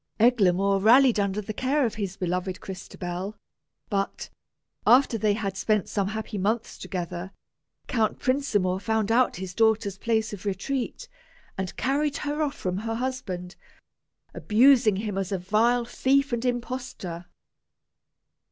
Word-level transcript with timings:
Eglamour 0.19 0.79
rallied 0.79 1.19
under 1.19 1.41
the 1.41 1.53
care 1.53 1.85
of 1.85 1.93
his 1.93 2.17
beloved 2.17 2.59
Crystabell; 2.59 3.35
but, 3.87 4.31
after 4.87 5.15
they 5.15 5.33
had 5.33 5.55
spent 5.55 5.87
some 5.87 6.07
happy 6.07 6.39
months 6.39 6.79
together, 6.79 7.29
Count 7.85 8.17
Prinsamour 8.17 8.79
found 8.81 9.11
out 9.11 9.35
his 9.35 9.53
daughter's 9.53 9.99
place 9.99 10.33
of 10.33 10.43
retreat, 10.43 11.07
and 11.55 11.77
carried 11.77 12.17
her 12.25 12.41
off 12.41 12.55
from 12.55 12.79
her 12.79 12.95
husband, 12.95 13.55
abusing 14.33 14.95
him 14.95 15.19
as 15.19 15.31
a 15.31 15.37
vile 15.37 15.85
thief 15.85 16.33
and 16.33 16.45
imposter. 16.45 17.27